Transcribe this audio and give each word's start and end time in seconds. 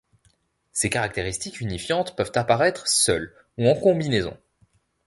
Ces 0.71 0.89
caractéristiques 0.89 1.61
unifiantes 1.61 2.15
peuvent 2.15 2.31
apparaître 2.33 2.87
seules 2.87 3.35
ou 3.59 3.67
en 3.69 3.75
combinaison. 3.79 4.35